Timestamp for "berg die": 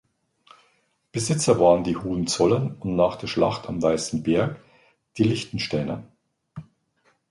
4.23-5.23